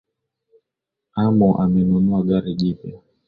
[1.21, 2.95] Amu amenunua gari jipya